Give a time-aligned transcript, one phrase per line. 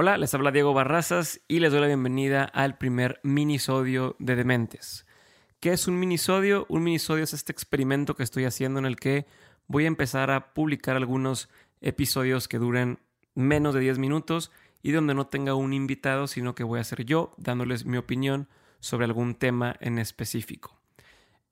[0.00, 5.06] Hola, les habla Diego Barrazas y les doy la bienvenida al primer minisodio de Dementes.
[5.58, 6.66] ¿Qué es un minisodio?
[6.68, 9.26] Un minisodio es este experimento que estoy haciendo en el que
[9.66, 11.48] voy a empezar a publicar algunos
[11.80, 13.00] episodios que duren
[13.34, 14.52] menos de 10 minutos
[14.84, 18.46] y donde no tenga un invitado, sino que voy a ser yo dándoles mi opinión
[18.78, 20.77] sobre algún tema en específico.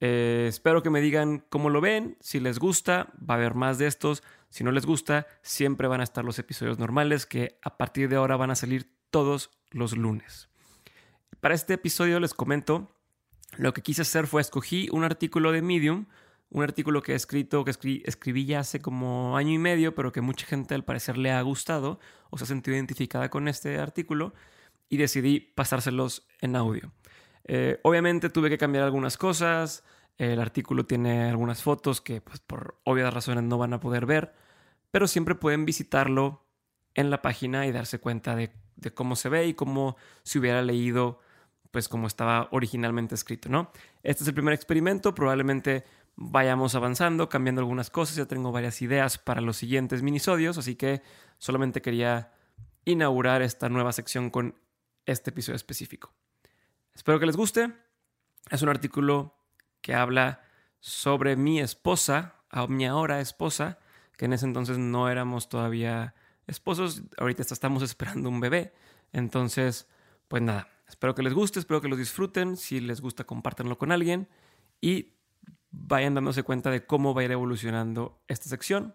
[0.00, 3.78] Eh, espero que me digan cómo lo ven, si les gusta, va a haber más
[3.78, 7.76] de estos, si no les gusta, siempre van a estar los episodios normales que a
[7.76, 10.48] partir de ahora van a salir todos los lunes.
[11.40, 12.94] Para este episodio les comento,
[13.56, 16.06] lo que quise hacer fue escogí un artículo de Medium,
[16.50, 20.20] un artículo que he escrito, que escribí ya hace como año y medio, pero que
[20.20, 21.98] mucha gente al parecer le ha gustado
[22.30, 24.34] o se ha sentido identificada con este artículo
[24.88, 26.92] y decidí pasárselos en audio.
[27.44, 29.84] Eh, obviamente tuve que cambiar algunas cosas,
[30.18, 34.34] el artículo tiene algunas fotos que pues, por obvias razones no van a poder ver,
[34.90, 36.46] pero siempre pueden visitarlo
[36.94, 38.52] en la página y darse cuenta de,
[38.94, 41.20] cómo se ve y cómo se hubiera leído
[41.70, 43.70] pues como estaba originalmente escrito, ¿no?
[44.02, 49.18] Este es el primer experimento, probablemente vayamos avanzando, cambiando algunas cosas, ya tengo varias ideas
[49.18, 51.02] para los siguientes minisodios, así que
[51.36, 52.32] solamente quería
[52.86, 54.58] inaugurar esta nueva sección con
[55.04, 56.14] este episodio específico.
[56.94, 57.74] Espero que les guste.
[58.50, 59.35] Es un artículo
[59.86, 60.40] que habla
[60.80, 63.78] sobre mi esposa, a mi ahora esposa,
[64.16, 66.16] que en ese entonces no éramos todavía
[66.48, 68.74] esposos, ahorita estamos esperando un bebé.
[69.12, 69.86] Entonces,
[70.26, 73.92] pues nada, espero que les guste, espero que lo disfruten, si les gusta compártanlo con
[73.92, 74.28] alguien
[74.80, 75.12] y
[75.70, 78.92] vayan dándose cuenta de cómo va a ir evolucionando esta sección.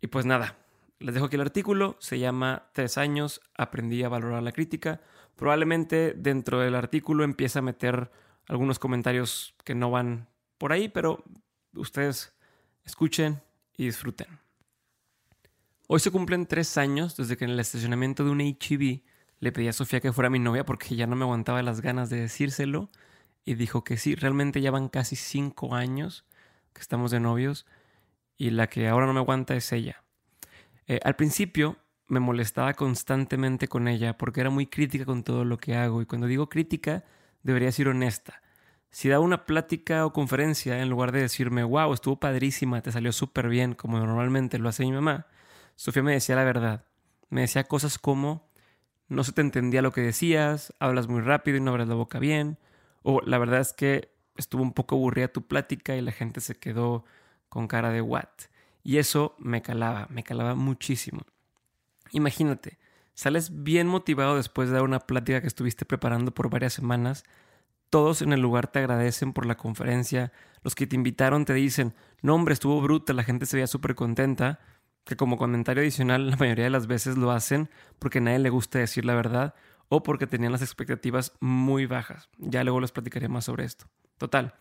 [0.00, 0.58] Y pues nada,
[1.00, 5.00] les dejo aquí el artículo, se llama Tres años, aprendí a valorar la crítica.
[5.34, 8.12] Probablemente dentro del artículo empieza a meter
[8.52, 11.24] algunos comentarios que no van por ahí, pero
[11.74, 12.34] ustedes
[12.84, 13.40] escuchen
[13.78, 14.40] y disfruten.
[15.88, 19.00] Hoy se cumplen tres años desde que en el estacionamiento de un HEB
[19.40, 22.10] le pedí a Sofía que fuera mi novia porque ya no me aguantaba las ganas
[22.10, 22.90] de decírselo
[23.46, 26.26] y dijo que sí, realmente ya van casi cinco años
[26.74, 27.64] que estamos de novios
[28.36, 30.04] y la que ahora no me aguanta es ella.
[30.86, 35.56] Eh, al principio me molestaba constantemente con ella porque era muy crítica con todo lo
[35.56, 37.02] que hago y cuando digo crítica
[37.42, 38.42] debería ser honesta.
[38.92, 43.10] Si da una plática o conferencia, en lugar de decirme, wow, estuvo padrísima, te salió
[43.10, 45.26] súper bien, como normalmente lo hace mi mamá,
[45.74, 46.84] Sofía me decía la verdad.
[47.28, 48.48] Me decía cosas como,
[49.08, 52.20] no se te entendía lo que decías, hablas muy rápido y no abres la boca
[52.20, 52.58] bien,
[53.02, 56.54] o la verdad es que estuvo un poco aburrida tu plática y la gente se
[56.54, 57.04] quedó
[57.48, 58.28] con cara de what.
[58.84, 61.22] Y eso me calaba, me calaba muchísimo.
[62.12, 62.78] Imagínate,
[63.14, 67.24] Sales bien motivado después de dar una plática que estuviste preparando por varias semanas.
[67.92, 70.32] Todos en el lugar te agradecen por la conferencia.
[70.62, 71.92] Los que te invitaron te dicen,
[72.22, 74.60] no hombre, estuvo bruta, la gente se veía súper contenta.
[75.04, 78.48] Que como comentario adicional la mayoría de las veces lo hacen porque a nadie le
[78.48, 79.54] gusta decir la verdad
[79.90, 82.30] o porque tenían las expectativas muy bajas.
[82.38, 83.84] Ya luego les platicaré más sobre esto.
[84.16, 84.54] Total,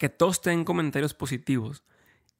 [0.00, 1.84] que todos tengan comentarios positivos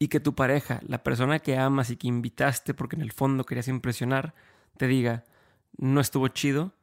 [0.00, 3.44] y que tu pareja, la persona que amas y que invitaste porque en el fondo
[3.44, 4.34] querías impresionar,
[4.78, 5.22] te diga,
[5.76, 6.74] no estuvo chido,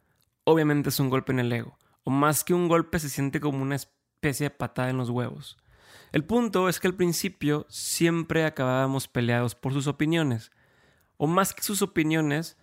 [0.46, 1.79] obviamente es un golpe en el ego.
[2.04, 5.58] O más que un golpe se siente como una especie de patada en los huevos.
[6.12, 10.52] El punto es que al principio siempre acabábamos peleados por sus opiniones.
[11.18, 12.58] O más que sus opiniones,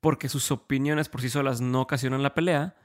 [0.00, 2.76] porque sus opiniones por sí solas no ocasionan la pelea,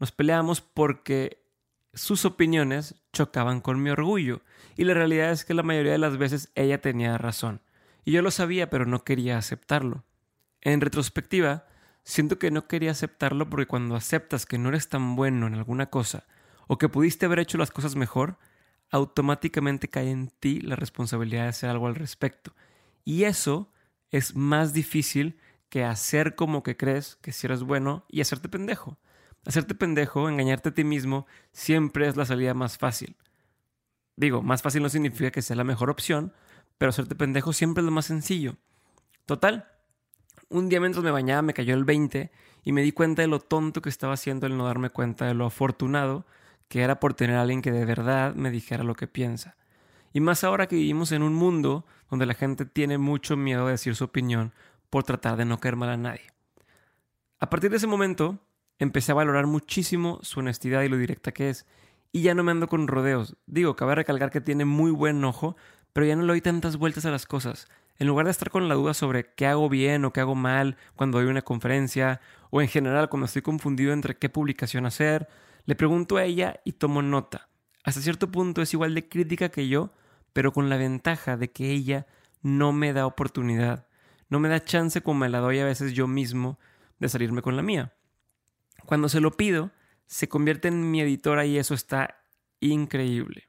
[0.00, 1.46] nos peleamos porque
[1.94, 4.42] sus opiniones chocaban con mi orgullo.
[4.76, 7.62] Y la realidad es que la mayoría de las veces ella tenía razón.
[8.04, 10.04] Y yo lo sabía, pero no quería aceptarlo.
[10.60, 11.66] En retrospectiva,
[12.06, 15.90] siento que no quería aceptarlo porque cuando aceptas que no eres tan bueno en alguna
[15.90, 16.24] cosa
[16.68, 18.38] o que pudiste haber hecho las cosas mejor,
[18.90, 22.54] automáticamente cae en ti la responsabilidad de hacer algo al respecto.
[23.04, 23.72] Y eso
[24.12, 28.98] es más difícil que hacer como que crees que si eres bueno y hacerte pendejo.
[29.44, 33.16] Hacerte pendejo, engañarte a ti mismo, siempre es la salida más fácil.
[34.14, 36.32] Digo, más fácil no significa que sea la mejor opción,
[36.78, 38.56] pero hacerte pendejo siempre es lo más sencillo.
[39.24, 39.75] Total,
[40.48, 42.30] un día mientras me bañaba me cayó el 20
[42.64, 45.34] y me di cuenta de lo tonto que estaba haciendo el no darme cuenta de
[45.34, 46.24] lo afortunado
[46.68, 49.56] que era por tener a alguien que de verdad me dijera lo que piensa.
[50.12, 53.72] Y más ahora que vivimos en un mundo donde la gente tiene mucho miedo de
[53.72, 54.52] decir su opinión
[54.90, 56.32] por tratar de no caer mal a nadie.
[57.38, 58.38] A partir de ese momento,
[58.78, 61.66] empecé a valorar muchísimo su honestidad y lo directa que es.
[62.12, 63.36] Y ya no me ando con rodeos.
[63.46, 65.56] Digo, cabe recalcar que tiene muy buen ojo,
[65.92, 67.68] pero ya no le doy tantas vueltas a las cosas.
[67.98, 70.76] En lugar de estar con la duda sobre qué hago bien o qué hago mal
[70.94, 72.20] cuando doy una conferencia,
[72.50, 75.28] o en general cuando estoy confundido entre qué publicación hacer,
[75.64, 77.48] le pregunto a ella y tomo nota.
[77.84, 79.92] Hasta cierto punto es igual de crítica que yo,
[80.32, 82.06] pero con la ventaja de que ella
[82.42, 83.86] no me da oportunidad.
[84.28, 86.58] no me da chance como me la doy a veces yo mismo
[86.98, 87.92] de salirme con la mía.
[88.84, 89.70] Cuando se lo pido,
[90.06, 92.22] se convierte en mi editora y eso está
[92.60, 93.48] increíble.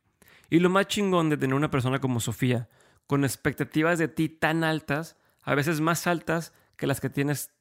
[0.50, 2.70] Y lo más chingón de tener una persona como Sofía,
[3.08, 7.52] con expectativas de ti tan altas, a veces más altas que las que tienes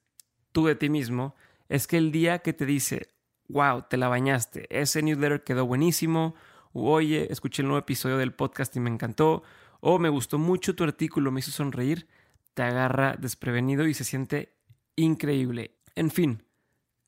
[0.53, 1.35] tú de ti mismo,
[1.69, 3.11] es que el día que te dice,
[3.49, 6.35] wow, te la bañaste, ese newsletter quedó buenísimo,
[6.73, 9.43] o oye, escuché el nuevo episodio del podcast y me encantó,
[9.81, 12.09] o me gustó mucho tu artículo, me hizo sonreír,
[12.55, 14.55] te agarra desprevenido y se siente
[14.97, 15.77] increíble.
[15.95, 16.43] En fin,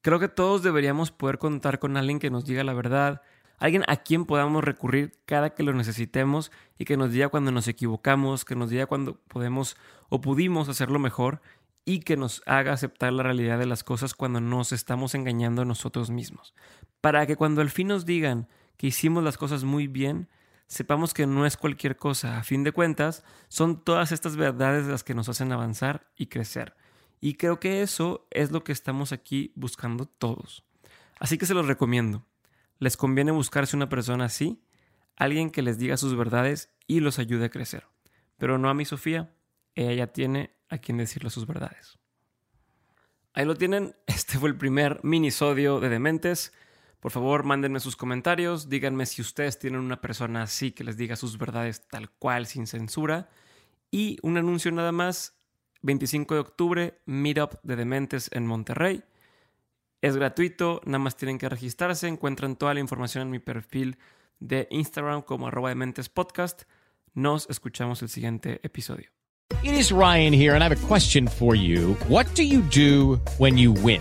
[0.00, 3.23] creo que todos deberíamos poder contar con alguien que nos diga la verdad,
[3.58, 7.69] alguien a quien podamos recurrir cada que lo necesitemos y que nos diga cuando nos
[7.69, 9.76] equivocamos, que nos diga cuando podemos
[10.08, 11.40] o pudimos hacerlo mejor
[11.84, 15.64] y que nos haga aceptar la realidad de las cosas cuando nos estamos engañando a
[15.64, 16.55] nosotros mismos.
[17.00, 20.28] Para que cuando al fin nos digan que hicimos las cosas muy bien,
[20.66, 22.38] sepamos que no es cualquier cosa.
[22.38, 26.76] A fin de cuentas, son todas estas verdades las que nos hacen avanzar y crecer.
[27.20, 30.64] Y creo que eso es lo que estamos aquí buscando todos.
[31.19, 32.25] Así que se los recomiendo.
[32.78, 34.62] Les conviene buscarse una persona así,
[35.16, 37.86] alguien que les diga sus verdades y los ayude a crecer.
[38.36, 39.34] Pero no a mi Sofía,
[39.75, 41.98] ella ya tiene a quien decirle sus verdades.
[43.34, 46.52] Ahí lo tienen, este fue el primer minisodio de Dementes.
[47.00, 51.14] Por favor, mándenme sus comentarios, díganme si ustedes tienen una persona así que les diga
[51.14, 53.28] sus verdades tal cual, sin censura.
[53.90, 55.38] Y un anuncio nada más,
[55.82, 59.04] 25 de octubre, Meetup de Dementes en Monterrey.
[60.00, 63.98] Es gratuito, nada más tienen que registrarse, encuentran toda la información en mi perfil
[64.38, 66.62] de Instagram como arroba Dementes Podcast.
[67.14, 69.10] Nos escuchamos el siguiente episodio.
[69.64, 71.96] It is Ryan here, and I have a question for you.
[72.08, 74.00] What do you do when you win?